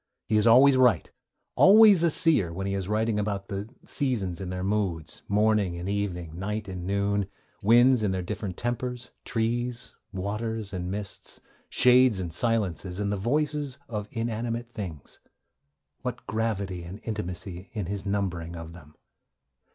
[0.25, 1.11] He is always right,
[1.55, 5.87] always a seer, when he is writing about 'the seasons in their moods, morning and
[5.87, 7.27] evening, night and noon,
[7.61, 13.77] winds in their different tempers, trees, waters and mists, shades and silences, and the voices
[13.87, 15.19] of inanimate things.'
[16.01, 18.95] (What gravity and intimacy in his numbering of them!)